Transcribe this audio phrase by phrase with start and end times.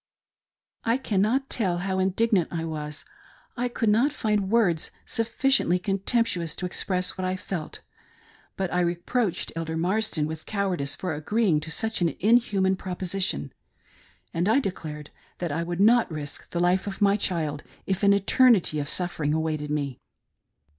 [0.83, 3.05] I cannot tell how indignant I was;
[3.55, 7.81] I could not find words sufficiently contemptuous to express what I felt,
[8.57, 13.53] but I re proached Elder Marsden with cowardice for agreeing to such an inhuman proposition,
[14.33, 18.11] and I declared that I would not risk the life of my child if an
[18.11, 19.83] eternity of suffering awaited me.
[19.83, 19.99] NOT QUITE A SLAVE.